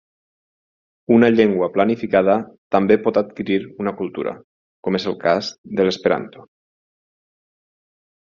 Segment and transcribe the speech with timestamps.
[1.17, 2.37] Una llengua planificada
[2.75, 4.33] també pot adquirir una cultura,
[4.89, 6.49] com és el cas de l'esperanto.